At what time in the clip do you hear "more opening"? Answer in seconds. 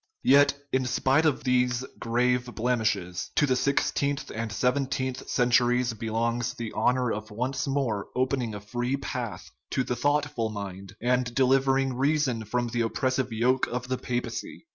7.67-8.55